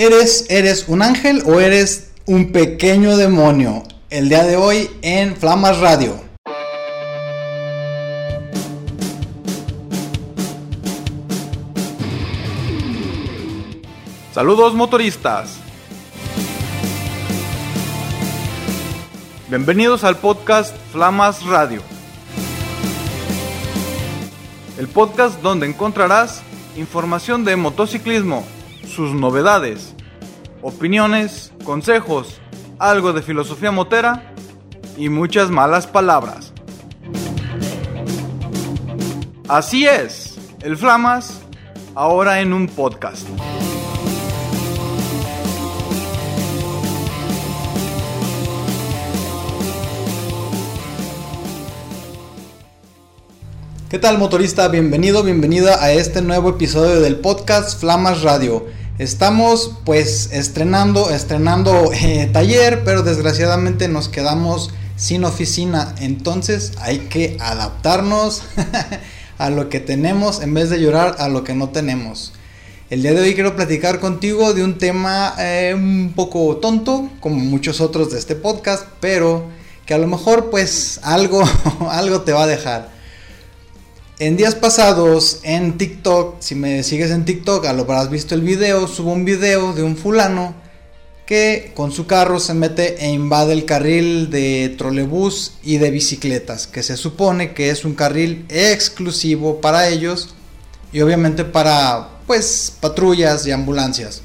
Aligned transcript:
¿Eres, 0.00 0.46
¿Eres 0.48 0.86
un 0.86 1.02
ángel 1.02 1.42
o 1.44 1.58
eres 1.58 2.12
un 2.24 2.52
pequeño 2.52 3.16
demonio? 3.16 3.82
El 4.10 4.28
día 4.28 4.44
de 4.44 4.54
hoy 4.54 4.88
en 5.02 5.34
Flamas 5.34 5.80
Radio. 5.80 6.14
Saludos 14.32 14.72
motoristas. 14.74 15.56
Bienvenidos 19.48 20.04
al 20.04 20.16
podcast 20.18 20.76
Flamas 20.92 21.44
Radio. 21.44 21.82
El 24.78 24.86
podcast 24.86 25.42
donde 25.42 25.66
encontrarás 25.66 26.42
información 26.76 27.44
de 27.44 27.56
motociclismo 27.56 28.46
sus 28.88 29.12
novedades, 29.12 29.94
opiniones, 30.62 31.52
consejos, 31.64 32.40
algo 32.78 33.12
de 33.12 33.22
filosofía 33.22 33.70
motera 33.70 34.32
y 34.96 35.08
muchas 35.08 35.50
malas 35.50 35.86
palabras. 35.86 36.52
Así 39.46 39.86
es, 39.86 40.38
el 40.62 40.76
Flamas, 40.76 41.42
ahora 41.94 42.40
en 42.40 42.52
un 42.52 42.66
podcast. 42.66 43.28
¿Qué 53.88 53.98
tal 53.98 54.18
motorista? 54.18 54.68
Bienvenido, 54.68 55.22
bienvenida 55.22 55.82
a 55.82 55.92
este 55.92 56.20
nuevo 56.20 56.50
episodio 56.50 57.00
del 57.00 57.16
podcast 57.16 57.80
Flamas 57.80 58.20
Radio. 58.20 58.66
Estamos 58.98 59.76
pues 59.84 60.30
estrenando, 60.32 61.10
estrenando 61.10 61.92
eh, 61.92 62.28
taller, 62.32 62.82
pero 62.84 63.04
desgraciadamente 63.04 63.86
nos 63.86 64.08
quedamos 64.08 64.72
sin 64.96 65.24
oficina. 65.24 65.94
Entonces 66.00 66.72
hay 66.80 66.98
que 66.98 67.36
adaptarnos 67.38 68.42
a 69.38 69.50
lo 69.50 69.68
que 69.68 69.78
tenemos 69.78 70.42
en 70.42 70.52
vez 70.52 70.68
de 70.68 70.80
llorar 70.80 71.14
a 71.20 71.28
lo 71.28 71.44
que 71.44 71.54
no 71.54 71.68
tenemos. 71.68 72.32
El 72.90 73.02
día 73.02 73.14
de 73.14 73.20
hoy 73.20 73.34
quiero 73.34 73.54
platicar 73.54 74.00
contigo 74.00 74.52
de 74.52 74.64
un 74.64 74.78
tema 74.78 75.32
eh, 75.38 75.74
un 75.76 76.12
poco 76.16 76.56
tonto, 76.56 77.08
como 77.20 77.36
muchos 77.36 77.80
otros 77.80 78.10
de 78.10 78.18
este 78.18 78.34
podcast, 78.34 78.84
pero 78.98 79.44
que 79.86 79.94
a 79.94 79.98
lo 79.98 80.08
mejor 80.08 80.50
pues 80.50 80.98
algo, 81.04 81.44
algo 81.88 82.22
te 82.22 82.32
va 82.32 82.42
a 82.42 82.46
dejar. 82.48 82.97
En 84.20 84.36
días 84.36 84.56
pasados 84.56 85.38
en 85.44 85.78
TikTok, 85.78 86.40
si 86.40 86.56
me 86.56 86.82
sigues 86.82 87.12
en 87.12 87.24
TikTok, 87.24 87.66
a 87.66 87.72
lo 87.72 87.88
has 87.92 88.10
visto 88.10 88.34
el 88.34 88.40
video, 88.40 88.88
subo 88.88 89.12
un 89.12 89.24
video 89.24 89.72
de 89.74 89.84
un 89.84 89.96
fulano 89.96 90.56
que 91.24 91.70
con 91.76 91.92
su 91.92 92.08
carro 92.08 92.40
se 92.40 92.52
mete 92.52 92.96
e 92.98 93.10
invade 93.10 93.52
el 93.52 93.64
carril 93.64 94.28
de 94.28 94.74
trolebús 94.76 95.52
y 95.62 95.78
de 95.78 95.92
bicicletas, 95.92 96.66
que 96.66 96.82
se 96.82 96.96
supone 96.96 97.54
que 97.54 97.70
es 97.70 97.84
un 97.84 97.94
carril 97.94 98.44
exclusivo 98.48 99.60
para 99.60 99.88
ellos 99.88 100.34
y 100.92 101.00
obviamente 101.00 101.44
para 101.44 102.08
pues 102.26 102.72
patrullas 102.80 103.46
y 103.46 103.52
ambulancias. 103.52 104.22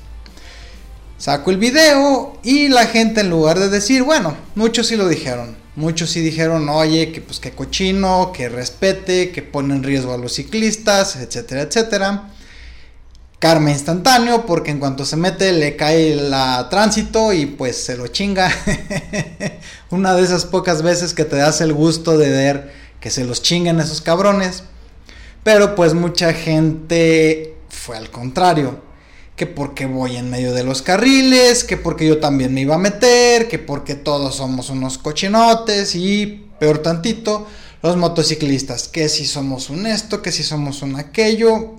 Saco 1.20 1.52
el 1.52 1.58
video 1.58 2.40
y 2.42 2.68
la 2.68 2.88
gente 2.88 3.22
en 3.22 3.30
lugar 3.30 3.60
de 3.60 3.70
decir, 3.70 4.02
bueno, 4.02 4.36
muchos 4.56 4.88
sí 4.88 4.96
lo 4.96 5.08
dijeron, 5.08 5.56
Muchos 5.76 6.12
sí 6.12 6.22
dijeron, 6.22 6.70
oye, 6.70 7.12
que 7.12 7.22
pues 7.22 7.40
que 7.40 7.52
cochino, 7.52 8.32
que 8.32 8.48
respete, 8.48 9.32
que 9.32 9.42
pone 9.42 9.74
en 9.76 9.84
riesgo 9.84 10.14
a 10.14 10.18
los 10.18 10.34
ciclistas, 10.34 11.16
etcétera, 11.16 11.62
etcétera. 11.64 12.30
Karma 13.40 13.72
instantáneo, 13.72 14.46
porque 14.46 14.72
en 14.72 14.80
cuanto 14.80 15.04
se 15.04 15.18
mete 15.18 15.52
le 15.52 15.76
cae 15.76 16.16
la 16.16 16.68
tránsito 16.70 17.34
y 17.34 17.48
pues 17.48 17.84
se 17.84 17.98
lo 17.98 18.08
chinga. 18.08 18.52
Una 19.90 20.14
de 20.14 20.24
esas 20.24 20.46
pocas 20.46 20.84
veces 20.84 21.14
que 21.14 21.26
te 21.26 21.38
das 21.38 21.60
el 21.60 21.74
gusto 21.74 22.18
de 22.18 22.30
ver 22.30 22.74
que 23.00 23.10
se 23.10 23.26
los 23.26 23.42
chinguen 23.42 23.80
esos 23.80 24.02
cabrones. 24.02 24.64
Pero 25.44 25.76
pues 25.76 25.94
mucha 25.94 26.34
gente 26.34 27.56
fue 27.68 27.98
al 27.98 28.12
contrario 28.12 28.93
que 29.36 29.48
porque 29.48 29.86
voy 29.86 30.18
en 30.18 30.30
medio 30.30 30.54
de 30.54 30.64
los 30.64 30.82
carriles, 30.82 31.64
que 31.64 31.78
porque 31.78 32.08
yo 32.08 32.20
también 32.20 32.54
me 32.54 32.62
iba 32.62 32.76
a 32.76 32.80
meter, 32.80 33.48
que 33.48 33.60
porque 33.60 33.96
todos 33.96 34.36
somos 34.36 34.70
unos 34.70 34.98
cochinotes 34.98 35.96
y 35.96 36.46
peor 36.60 36.80
tantito, 36.80 37.48
los 37.82 37.98
motociclistas, 37.98 38.88
que 38.88 39.10
si 39.10 39.26
somos 39.26 39.70
un 39.70 39.88
esto, 39.88 40.22
que 40.22 40.32
si 40.32 40.44
somos 40.44 40.82
un 40.84 40.96
aquello, 40.96 41.74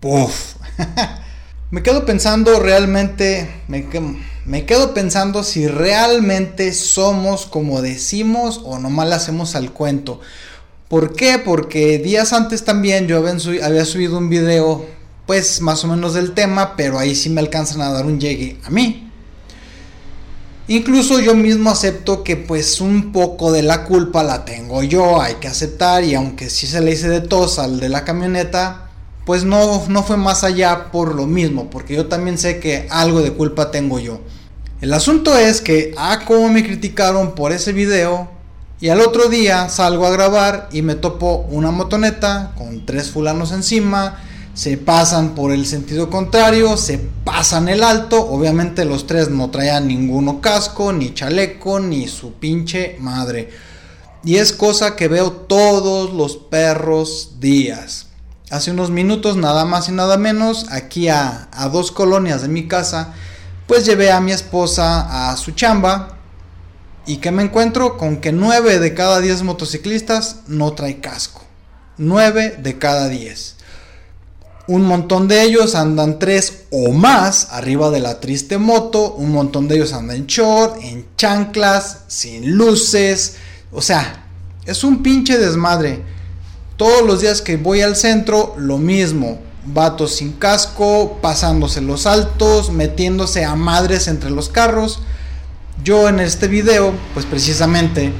puff. 0.00 0.54
me 1.70 1.82
quedo 1.82 2.06
pensando 2.06 2.60
realmente, 2.60 3.50
me, 3.66 3.86
me, 4.44 4.64
quedo 4.64 4.94
pensando 4.94 5.42
si 5.42 5.66
realmente 5.66 6.72
somos 6.72 7.46
como 7.46 7.82
decimos 7.82 8.60
o 8.64 8.78
nomás 8.78 9.08
le 9.08 9.14
hacemos 9.16 9.56
al 9.56 9.72
cuento. 9.72 10.20
¿Por 10.88 11.16
qué? 11.16 11.38
Porque 11.38 11.98
días 11.98 12.32
antes 12.32 12.64
también 12.64 13.08
yo 13.08 13.18
había 13.18 13.84
subido 13.84 14.18
un 14.18 14.30
video 14.30 14.86
pues 15.26 15.60
más 15.60 15.84
o 15.84 15.88
menos 15.88 16.14
del 16.14 16.32
tema, 16.32 16.76
pero 16.76 16.98
ahí 16.98 17.14
sí 17.14 17.30
me 17.30 17.40
alcanzan 17.40 17.80
a 17.80 17.90
dar 17.90 18.06
un 18.06 18.20
llegue 18.20 18.58
a 18.64 18.70
mí. 18.70 19.10
Incluso 20.68 21.20
yo 21.20 21.34
mismo 21.34 21.70
acepto 21.70 22.24
que 22.24 22.36
pues 22.36 22.80
un 22.80 23.12
poco 23.12 23.52
de 23.52 23.62
la 23.62 23.84
culpa 23.84 24.24
la 24.24 24.44
tengo 24.44 24.82
yo, 24.82 25.20
hay 25.20 25.34
que 25.34 25.46
aceptar 25.46 26.02
y 26.02 26.14
aunque 26.14 26.50
sí 26.50 26.66
se 26.66 26.80
le 26.80 26.92
hice 26.92 27.08
de 27.08 27.20
tos 27.20 27.58
al 27.60 27.78
de 27.78 27.88
la 27.88 28.04
camioneta, 28.04 28.90
pues 29.24 29.44
no, 29.44 29.84
no 29.88 30.02
fue 30.02 30.16
más 30.16 30.42
allá 30.42 30.90
por 30.90 31.14
lo 31.14 31.26
mismo, 31.26 31.70
porque 31.70 31.94
yo 31.94 32.06
también 32.06 32.38
sé 32.38 32.58
que 32.58 32.86
algo 32.90 33.22
de 33.22 33.32
culpa 33.32 33.70
tengo 33.70 33.98
yo. 34.00 34.20
El 34.80 34.92
asunto 34.92 35.36
es 35.36 35.60
que, 35.60 35.94
ah, 35.96 36.20
como 36.26 36.48
me 36.48 36.64
criticaron 36.64 37.34
por 37.34 37.52
ese 37.52 37.72
video, 37.72 38.28
y 38.78 38.90
al 38.90 39.00
otro 39.00 39.28
día 39.28 39.68
salgo 39.68 40.06
a 40.06 40.10
grabar 40.10 40.68
y 40.70 40.82
me 40.82 40.96
topo 40.96 41.46
una 41.48 41.70
motoneta 41.70 42.52
con 42.58 42.84
tres 42.84 43.10
fulanos 43.10 43.52
encima, 43.52 44.18
se 44.56 44.78
pasan 44.78 45.34
por 45.34 45.52
el 45.52 45.66
sentido 45.66 46.08
contrario, 46.08 46.78
se 46.78 46.96
pasan 46.96 47.68
el 47.68 47.84
alto, 47.84 48.26
obviamente 48.26 48.86
los 48.86 49.06
tres 49.06 49.28
no 49.28 49.50
traían 49.50 49.86
ninguno 49.86 50.40
casco, 50.40 50.94
ni 50.94 51.12
chaleco, 51.12 51.78
ni 51.78 52.08
su 52.08 52.32
pinche 52.32 52.96
madre. 52.98 53.50
Y 54.24 54.36
es 54.36 54.54
cosa 54.54 54.96
que 54.96 55.08
veo 55.08 55.30
todos 55.30 56.14
los 56.14 56.38
perros 56.38 57.32
días. 57.38 58.06
Hace 58.50 58.70
unos 58.70 58.88
minutos, 58.88 59.36
nada 59.36 59.66
más 59.66 59.90
y 59.90 59.92
nada 59.92 60.16
menos, 60.16 60.64
aquí 60.70 61.10
a, 61.10 61.48
a 61.52 61.68
dos 61.68 61.92
colonias 61.92 62.40
de 62.40 62.48
mi 62.48 62.66
casa, 62.66 63.12
pues 63.66 63.84
llevé 63.84 64.10
a 64.10 64.22
mi 64.22 64.32
esposa 64.32 65.30
a 65.30 65.36
su 65.36 65.50
chamba 65.50 66.16
y 67.04 67.18
que 67.18 67.30
me 67.30 67.42
encuentro 67.42 67.98
con 67.98 68.22
que 68.22 68.32
9 68.32 68.78
de 68.78 68.94
cada 68.94 69.20
10 69.20 69.42
motociclistas 69.42 70.36
no 70.46 70.72
trae 70.72 70.98
casco. 71.00 71.42
9 71.98 72.56
de 72.58 72.78
cada 72.78 73.08
10. 73.10 73.55
Un 74.68 74.82
montón 74.82 75.28
de 75.28 75.42
ellos 75.42 75.76
andan 75.76 76.18
tres 76.18 76.64
o 76.72 76.90
más 76.92 77.48
arriba 77.52 77.90
de 77.90 78.00
la 78.00 78.18
triste 78.18 78.58
moto. 78.58 79.14
Un 79.14 79.30
montón 79.30 79.68
de 79.68 79.76
ellos 79.76 79.92
andan 79.92 80.16
en 80.16 80.26
short, 80.26 80.82
en 80.82 81.06
chanclas, 81.16 82.00
sin 82.08 82.56
luces. 82.56 83.36
O 83.70 83.80
sea, 83.80 84.26
es 84.64 84.82
un 84.82 85.04
pinche 85.04 85.38
desmadre. 85.38 86.02
Todos 86.76 87.06
los 87.06 87.20
días 87.20 87.42
que 87.42 87.56
voy 87.56 87.82
al 87.82 87.94
centro, 87.94 88.54
lo 88.58 88.78
mismo. 88.78 89.38
Vatos 89.66 90.16
sin 90.16 90.32
casco, 90.32 91.18
pasándose 91.22 91.80
los 91.80 92.06
altos, 92.06 92.70
metiéndose 92.70 93.44
a 93.44 93.54
madres 93.54 94.08
entre 94.08 94.30
los 94.30 94.48
carros. 94.48 95.00
Yo 95.84 96.08
en 96.08 96.18
este 96.18 96.48
video, 96.48 96.92
pues 97.14 97.24
precisamente 97.24 98.12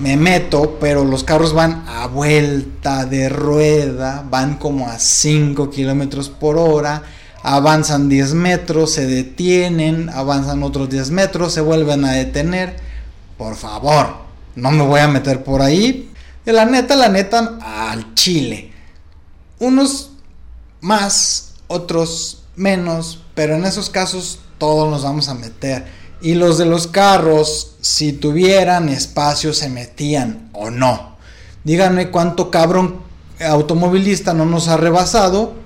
me 0.00 0.16
meto, 0.16 0.78
pero 0.80 1.04
los 1.04 1.24
carros 1.24 1.52
van 1.52 1.84
a 1.86 2.06
vuelta 2.06 3.04
de 3.04 3.28
rueda, 3.28 4.24
van 4.28 4.56
como 4.56 4.88
a 4.88 4.98
5 4.98 5.70
kilómetros 5.70 6.30
por 6.30 6.56
hora, 6.56 7.02
avanzan 7.42 8.08
10 8.08 8.34
metros, 8.34 8.92
se 8.92 9.06
detienen, 9.06 10.08
avanzan 10.08 10.62
otros 10.62 10.88
10 10.88 11.10
metros, 11.10 11.52
se 11.52 11.60
vuelven 11.60 12.04
a 12.06 12.12
detener. 12.12 12.76
Por 13.36 13.56
favor, 13.56 14.16
no 14.56 14.70
me 14.70 14.84
voy 14.84 15.00
a 15.00 15.08
meter 15.08 15.44
por 15.44 15.60
ahí. 15.60 16.10
Y 16.46 16.50
la 16.50 16.64
neta, 16.64 16.96
la 16.96 17.10
neta, 17.10 17.58
al 17.60 18.14
chile. 18.14 18.72
Unos 19.58 20.12
más, 20.80 21.54
otros 21.68 22.44
menos, 22.56 23.22
pero 23.34 23.54
en 23.54 23.66
esos 23.66 23.90
casos 23.90 24.40
todos 24.56 24.90
nos 24.90 25.02
vamos 25.02 25.28
a 25.28 25.34
meter. 25.34 25.99
Y 26.22 26.34
los 26.34 26.58
de 26.58 26.66
los 26.66 26.86
carros, 26.86 27.76
si 27.80 28.12
tuvieran 28.12 28.88
espacio, 28.88 29.54
se 29.54 29.68
metían 29.68 30.50
o 30.52 30.70
no. 30.70 31.16
Díganme 31.64 32.10
cuánto 32.10 32.50
cabrón 32.50 33.00
automovilista 33.40 34.34
no 34.34 34.44
nos 34.44 34.68
ha 34.68 34.76
rebasado 34.76 35.60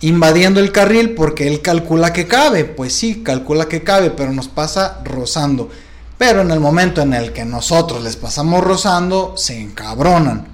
invadiendo 0.00 0.60
el 0.60 0.72
carril 0.72 1.14
porque 1.14 1.48
él 1.48 1.62
calcula 1.62 2.12
que 2.12 2.26
cabe. 2.26 2.64
Pues 2.64 2.92
sí, 2.92 3.22
calcula 3.22 3.66
que 3.66 3.82
cabe, 3.82 4.10
pero 4.10 4.32
nos 4.32 4.48
pasa 4.48 5.00
rozando. 5.04 5.70
Pero 6.16 6.42
en 6.42 6.50
el 6.50 6.60
momento 6.60 7.00
en 7.00 7.14
el 7.14 7.32
que 7.32 7.44
nosotros 7.44 8.02
les 8.02 8.16
pasamos 8.16 8.62
rozando, 8.62 9.34
se 9.36 9.60
encabronan. 9.60 10.46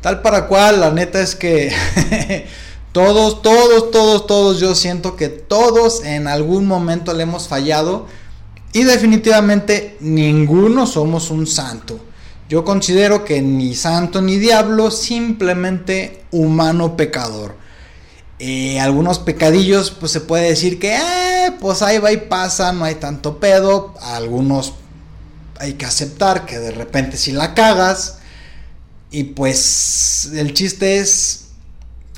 Tal 0.00 0.20
para 0.22 0.46
cual, 0.46 0.80
la 0.80 0.90
neta 0.90 1.20
es 1.20 1.36
que 1.36 1.72
Todos, 2.92 3.40
todos, 3.40 3.90
todos, 3.90 4.26
todos, 4.26 4.60
yo 4.60 4.74
siento 4.74 5.16
que 5.16 5.28
todos 5.28 6.04
en 6.04 6.28
algún 6.28 6.66
momento 6.66 7.14
le 7.14 7.22
hemos 7.22 7.48
fallado 7.48 8.06
y 8.74 8.84
definitivamente 8.84 9.96
ninguno 10.00 10.86
somos 10.86 11.30
un 11.30 11.46
santo. 11.46 11.98
Yo 12.50 12.64
considero 12.64 13.24
que 13.24 13.40
ni 13.40 13.74
santo 13.74 14.20
ni 14.20 14.36
diablo, 14.36 14.90
simplemente 14.90 16.24
humano 16.32 16.96
pecador. 16.96 17.56
Eh, 18.38 18.80
algunos 18.80 19.18
pecadillos, 19.20 19.90
pues 19.90 20.12
se 20.12 20.20
puede 20.20 20.48
decir 20.48 20.78
que, 20.78 20.96
eh, 20.96 21.52
pues 21.60 21.80
ahí 21.80 21.98
va 21.98 22.12
y 22.12 22.16
pasa, 22.18 22.72
no 22.72 22.84
hay 22.84 22.96
tanto 22.96 23.38
pedo. 23.38 23.94
Algunos 24.02 24.74
hay 25.58 25.74
que 25.74 25.86
aceptar 25.86 26.44
que 26.44 26.58
de 26.58 26.72
repente 26.72 27.16
si 27.16 27.32
la 27.32 27.54
cagas. 27.54 28.18
Y 29.10 29.24
pues 29.24 30.30
el 30.34 30.54
chiste 30.54 30.98
es, 30.98 31.41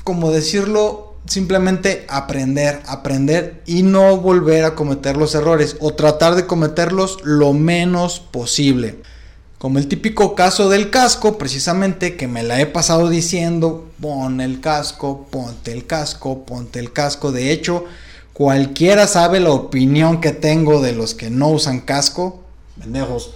como 0.05 0.31
decirlo, 0.31 1.15
simplemente 1.25 2.05
aprender, 2.09 2.83
aprender 2.85 3.63
y 3.65 3.81
no 3.81 4.17
volver 4.17 4.63
a 4.63 4.75
cometer 4.75 5.17
los 5.17 5.33
errores 5.33 5.77
o 5.79 5.95
tratar 5.95 6.35
de 6.35 6.45
cometerlos 6.45 7.17
lo 7.23 7.53
menos 7.53 8.19
posible. 8.19 9.01
Como 9.57 9.79
el 9.79 9.87
típico 9.87 10.35
caso 10.35 10.69
del 10.69 10.91
casco, 10.91 11.39
precisamente 11.39 12.15
que 12.15 12.27
me 12.27 12.43
la 12.43 12.61
he 12.61 12.67
pasado 12.67 13.09
diciendo, 13.09 13.89
pon 13.99 14.41
el 14.41 14.61
casco, 14.61 15.25
ponte 15.31 15.71
el 15.71 15.87
casco, 15.87 16.45
ponte 16.45 16.77
el 16.77 16.93
casco. 16.93 17.31
De 17.31 17.51
hecho, 17.51 17.85
cualquiera 18.31 19.07
sabe 19.07 19.39
la 19.39 19.49
opinión 19.49 20.21
que 20.21 20.33
tengo 20.33 20.83
de 20.83 20.91
los 20.93 21.15
que 21.15 21.31
no 21.31 21.49
usan 21.49 21.79
casco. 21.79 22.43
Pendejos. 22.79 23.31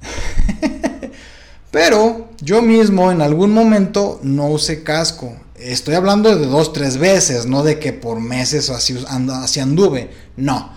Pero 1.72 2.28
yo 2.40 2.62
mismo 2.62 3.10
en 3.10 3.20
algún 3.20 3.52
momento 3.52 4.20
no 4.22 4.46
usé 4.46 4.84
casco. 4.84 5.34
Estoy 5.64 5.94
hablando 5.94 6.36
de 6.36 6.44
dos, 6.44 6.74
tres 6.74 6.98
veces, 6.98 7.46
no 7.46 7.62
de 7.62 7.78
que 7.78 7.94
por 7.94 8.20
meses 8.20 8.68
así 8.68 9.60
anduve. 9.60 10.10
No. 10.36 10.70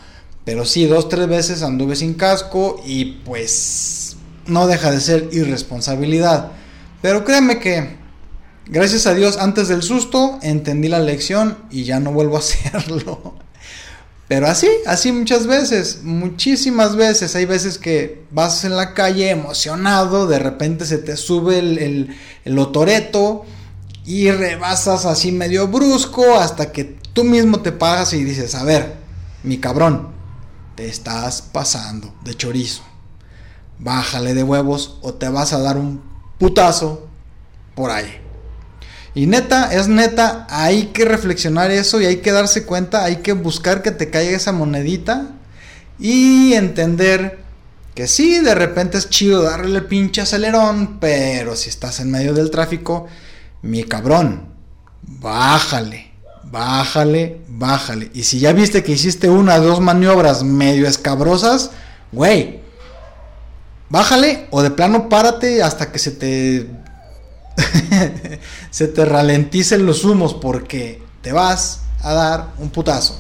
Pero 0.46 0.64
sí, 0.64 0.86
dos, 0.86 1.10
tres 1.10 1.28
veces 1.28 1.62
anduve 1.62 1.98
sin 1.98 2.14
casco 2.14 2.82
y 2.86 3.04
pues 3.26 4.16
no 4.46 4.66
deja 4.66 4.90
de 4.90 5.02
ser 5.02 5.28
irresponsabilidad. 5.34 6.54
Pero 7.02 7.26
créeme 7.26 7.60
que, 7.60 7.98
gracias 8.68 9.08
a 9.08 9.14
Dios, 9.14 9.36
antes 9.38 9.68
del 9.68 9.84
susto 9.84 10.40
entendí 10.42 10.88
la 10.88 11.00
lección 11.00 11.58
y 11.70 11.84
ya 11.84 12.00
no 12.00 12.14
vuelvo 12.14 12.38
a 12.38 12.40
hacerlo. 12.40 13.36
Pero 14.30 14.48
así, 14.48 14.70
así 14.86 15.12
muchas 15.12 15.48
veces, 15.48 16.00
muchísimas 16.04 16.96
veces. 16.96 17.36
Hay 17.36 17.44
veces 17.44 17.78
que 17.78 18.24
vas 18.32 18.64
en 18.64 18.78
la 18.78 18.94
calle 18.94 19.32
emocionado, 19.32 20.28
de 20.28 20.40
repente 20.40 20.86
se 20.86 20.98
te 20.98 21.18
sube 21.18 21.60
el, 21.60 22.16
el, 22.46 22.60
otoreto 22.60 23.46
y 24.08 24.32
rebasas 24.32 25.06
así 25.06 25.34
medio 25.34 25.68
brusco 25.68 26.40
hasta 26.40 26.72
que 26.72 26.86
tú 27.12 27.26
mismo 27.26 27.60
te 27.60 27.74
pagas 27.74 28.14
y 28.14 28.24
dices, 28.24 28.56
a 28.56 28.64
ver, 28.64 28.96
mi 29.44 29.58
cabrón, 29.58 30.14
te 30.76 30.88
estás 30.88 31.42
pasando 31.42 32.16
de 32.24 32.34
chorizo. 32.34 32.84
Bájale 33.80 34.34
de 34.34 34.44
huevos 34.44 34.98
o 35.02 35.14
te 35.14 35.28
vas 35.28 35.52
a 35.52 35.60
dar 35.60 35.76
un 35.76 36.02
putazo 36.40 37.06
por 37.76 37.92
ahí. 37.92 38.22
Y 39.14 39.26
neta, 39.26 39.74
es 39.74 39.90
neta, 39.90 40.48
hay 40.50 40.86
que 40.88 41.04
reflexionar 41.04 41.70
eso 41.72 42.00
y 42.00 42.06
hay 42.06 42.18
que 42.18 42.32
darse 42.32 42.66
cuenta, 42.66 43.04
hay 43.04 43.18
que 43.18 43.34
buscar 43.34 43.82
que 43.82 43.92
te 43.92 44.10
caiga 44.10 44.38
esa 44.38 44.54
monedita 44.54 45.32
y 46.00 46.54
entender 46.54 47.40
que 47.94 48.08
sí, 48.08 48.40
de 48.40 48.56
repente 48.56 49.00
es 49.00 49.10
chido 49.10 49.42
darle 49.42 49.80
el 49.80 49.86
pinche 49.86 50.22
acelerón, 50.22 50.98
pero 51.02 51.58
si 51.58 51.68
estás 51.68 52.00
en 52.00 52.10
medio 52.10 52.34
del 52.34 52.52
tráfico, 52.52 53.08
mi 53.62 53.84
cabrón, 53.84 54.50
bájale, 55.02 56.12
bájale, 56.44 57.42
bájale. 57.48 58.12
Y 58.14 58.24
si 58.24 58.40
ya 58.40 58.54
viste 58.54 58.84
que 58.84 58.94
hiciste 58.94 59.30
una 59.30 59.56
o 59.56 59.62
dos 59.62 59.80
maniobras 59.80 60.44
medio 60.44 60.88
escabrosas, 60.88 61.72
güey, 62.12 62.62
bájale 63.90 64.48
o 64.52 64.62
de 64.62 64.72
plano 64.72 65.10
párate 65.10 65.64
hasta 65.64 65.92
que 65.92 66.00
se 66.00 66.12
te 66.12 66.68
se 68.72 68.88
te 68.88 69.06
ralenticen 69.06 69.86
los 69.86 70.04
humos 70.04 70.34
porque 70.34 71.02
te 71.22 71.32
vas 71.32 71.82
a 72.02 72.14
dar 72.14 72.54
un 72.60 72.70
putazo. 72.70 73.18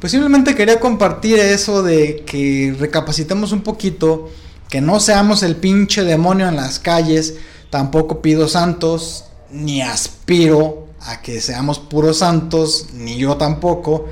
Pues 0.00 0.10
simplemente 0.10 0.54
quería 0.54 0.80
compartir 0.80 1.38
eso 1.38 1.82
de 1.82 2.24
que 2.26 2.76
recapacitemos 2.78 3.52
un 3.52 3.62
poquito, 3.62 4.28
que 4.68 4.80
no 4.80 5.00
seamos 5.00 5.42
el 5.42 5.56
pinche 5.56 6.04
demonio 6.04 6.48
en 6.48 6.56
las 6.56 6.78
calles, 6.78 7.36
tampoco 7.70 8.20
pido 8.20 8.48
santos, 8.48 9.24
ni 9.54 9.82
aspiro 9.82 10.88
a 11.00 11.22
que 11.22 11.40
seamos 11.40 11.78
puros 11.78 12.18
santos, 12.18 12.88
ni 12.92 13.16
yo 13.16 13.36
tampoco. 13.36 14.06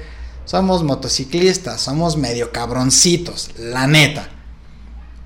Somos 0.45 0.83
motociclistas, 0.83 1.81
somos 1.81 2.17
medio 2.17 2.53
cabroncitos, 2.53 3.51
la 3.59 3.87
neta. 3.87 4.29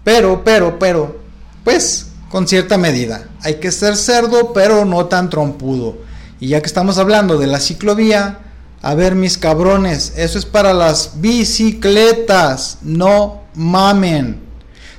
Pero, 0.04 0.42
pero, 0.44 0.78
pero, 0.78 1.20
pues 1.64 2.06
con 2.30 2.48
cierta 2.48 2.76
medida. 2.78 3.28
Hay 3.42 3.56
que 3.56 3.70
ser 3.70 3.96
cerdo, 3.96 4.52
pero 4.52 4.84
no 4.84 5.06
tan 5.06 5.30
trompudo. 5.30 5.98
Y 6.40 6.48
ya 6.48 6.60
que 6.60 6.66
estamos 6.66 6.98
hablando 6.98 7.38
de 7.38 7.46
la 7.46 7.60
ciclovía, 7.60 8.40
a 8.82 8.94
ver 8.94 9.14
mis 9.14 9.38
cabrones, 9.38 10.12
eso 10.16 10.38
es 10.38 10.44
para 10.44 10.72
las 10.74 11.20
bicicletas, 11.20 12.78
no 12.82 13.42
mamen. 13.54 14.44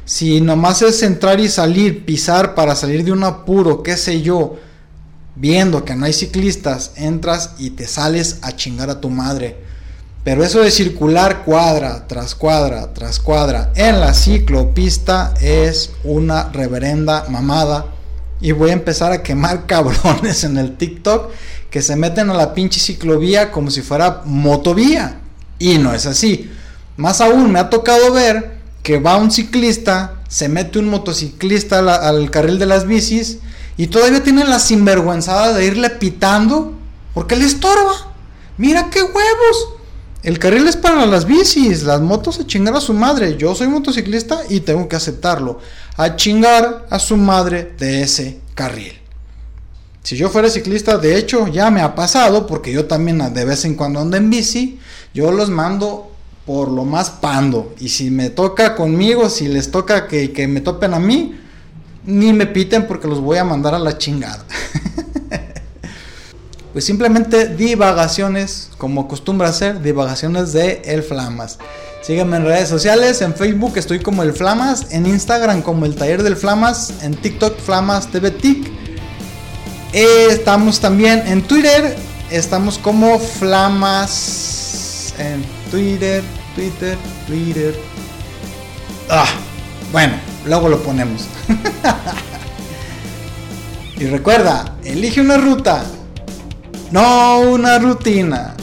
Si 0.06 0.42
nomás 0.42 0.82
es 0.82 1.04
entrar 1.04 1.40
y 1.40 1.50
salir, 1.50 2.06
pisar 2.06 2.56
para 2.56 2.76
salir 2.76 3.04
de 3.04 3.12
un 3.12 3.24
apuro, 3.24 3.84
qué 3.84 3.98
sé 3.98 4.22
yo, 4.22 4.56
viendo 5.40 5.86
que 5.86 5.96
no 5.96 6.06
hay 6.06 6.14
ciclistas, 6.14 6.92
entras 6.96 7.52
y 7.58 7.72
te 7.72 7.88
sales 7.88 8.40
a 8.42 8.56
chingar 8.56 8.90
a 8.90 9.00
tu 9.00 9.10
madre. 9.10 9.56
Pero 10.24 10.44
eso 10.44 10.60
de 10.60 10.72
circular 10.72 11.46
cuadra 11.46 12.06
tras 12.08 12.36
cuadra 12.36 12.94
tras 12.94 13.20
cuadra 13.20 13.72
en 13.76 14.00
la 14.02 14.14
ciclopista 14.14 15.34
es 15.40 15.92
una 16.04 16.50
reverenda 16.50 17.26
mamada. 17.30 17.86
Y 18.42 18.52
voy 18.52 18.72
a 18.72 18.74
empezar 18.74 19.12
a 19.12 19.24
quemar 19.24 19.66
cabrones 19.68 20.44
en 20.44 20.58
el 20.58 20.76
TikTok 20.76 21.32
que 21.70 21.82
se 21.82 21.96
meten 21.96 22.30
a 22.30 22.34
la 22.34 22.54
pinche 22.54 22.80
ciclovía 22.80 23.52
como 23.52 23.72
si 23.72 23.82
fuera 23.82 24.24
motovía. 24.26 25.20
Y 25.60 25.78
no 25.78 25.94
es 25.94 26.06
así. 26.06 26.52
Más 26.98 27.22
aún 27.22 27.52
me 27.52 27.60
ha 27.60 27.70
tocado 27.70 28.12
ver 28.12 28.58
que 28.84 29.00
va 29.00 29.18
un 29.18 29.32
ciclista, 29.32 30.16
se 30.28 30.50
mete 30.50 30.80
un 30.80 30.90
motociclista 30.90 31.80
al, 31.80 31.90
al 31.90 32.32
carril 32.32 32.58
de 32.60 32.66
las 32.66 32.86
bicis 32.86 33.40
y 33.78 33.88
todavía 33.88 34.24
tiene 34.24 34.44
la 34.44 34.60
sinvergüenzada 34.60 35.54
de 35.54 35.66
irle 35.66 35.90
pitando 35.92 36.74
porque 37.14 37.36
le 37.36 37.46
estorba. 37.46 38.14
Mira 38.58 38.90
qué 38.90 39.02
huevos. 39.02 39.70
El 40.24 40.40
carril 40.40 40.68
es 40.68 40.76
para 40.76 41.06
las 41.06 41.26
bicis, 41.26 41.84
las 41.84 42.02
motos 42.02 42.40
a 42.40 42.48
chingar 42.48 42.76
a 42.76 42.82
su 42.82 42.94
madre. 42.94 43.38
Yo 43.38 43.54
soy 43.54 43.68
motociclista 43.68 44.42
y 44.50 44.62
tengo 44.62 44.90
que 44.90 44.96
aceptarlo. 44.96 45.60
A 45.96 46.16
chingar 46.16 46.88
a 46.90 47.00
su 47.00 47.16
madre 47.18 47.76
de 47.78 48.02
ese 48.02 48.42
carril. 48.56 49.00
Si 50.02 50.16
yo 50.16 50.30
fuera 50.30 50.50
ciclista, 50.50 50.98
de 50.98 51.18
hecho 51.18 51.48
ya 51.48 51.70
me 51.70 51.82
ha 51.82 51.94
pasado, 51.94 52.48
porque 52.48 52.72
yo 52.72 52.86
también 52.86 53.22
de 53.34 53.46
vez 53.46 53.66
en 53.66 53.76
cuando 53.76 54.00
ando 54.00 54.16
en 54.18 54.30
bici, 54.30 54.80
yo 55.14 55.32
los 55.32 55.50
mando 55.50 56.12
por 56.46 56.72
lo 56.72 56.86
más 56.86 57.10
pando. 57.10 57.76
Y 57.80 57.90
si 57.90 58.10
me 58.10 58.30
toca 58.30 58.74
conmigo, 58.76 59.30
si 59.30 59.50
les 59.50 59.70
toca 59.70 60.08
que, 60.08 60.32
que 60.32 60.48
me 60.48 60.62
topen 60.62 60.94
a 60.94 61.00
mí, 61.00 61.38
ni 62.08 62.34
me 62.34 62.48
piten 62.48 62.88
porque 62.88 63.08
los 63.08 63.20
voy 63.20 63.38
a 63.38 63.44
mandar 63.44 63.76
a 63.76 63.80
la 63.80 63.98
chingada. 63.98 64.44
pues 66.74 66.86
simplemente 66.86 67.50
divagaciones, 67.50 68.72
como 68.78 69.02
acostumbra 69.02 69.50
hacer, 69.50 69.82
divagaciones 69.82 70.54
de 70.54 70.82
El 70.86 71.04
Flamas. 71.04 71.60
Síganme 72.02 72.38
en 72.38 72.46
redes 72.46 72.70
sociales, 72.70 73.22
en 73.22 73.36
Facebook 73.36 73.74
estoy 73.76 74.00
como 74.00 74.24
El 74.24 74.32
Flamas, 74.32 74.88
en 74.92 75.06
Instagram 75.06 75.62
como 75.62 75.86
El 75.86 75.96
Taller 75.96 76.24
del 76.24 76.38
Flamas, 76.38 76.94
en 77.04 77.14
TikTok 77.16 77.60
Flamas 77.60 78.08
TV 78.10 78.32
Tic. 78.32 78.72
estamos 79.92 80.80
también 80.80 81.24
en 81.28 81.42
Twitter, 81.44 81.98
estamos 82.32 82.78
como 82.78 83.20
Flamas 83.20 85.14
en 85.18 85.44
Twitter, 85.70 86.24
Twitter, 86.56 86.98
Twitter. 87.28 87.76
Ah, 89.10 89.28
bueno, 89.92 90.14
luego 90.46 90.70
lo 90.70 90.82
ponemos. 90.84 91.28
y 93.98 94.06
recuerda, 94.06 94.76
elige 94.84 95.22
una 95.22 95.38
ruta, 95.38 95.84
no 96.92 97.40
una 97.40 97.80
rutina. 97.80 98.54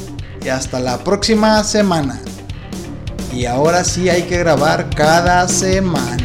Y 0.45 0.49
hasta 0.49 0.79
la 0.79 0.99
próxima 0.99 1.65
semana. 1.65 2.21
Y 3.33 3.47
ahora 3.47 3.83
sí 3.83 4.11
hay 4.11 4.25
que 4.25 4.39
grabar 4.39 4.91
cada 4.91 5.49
semana. 5.49 6.24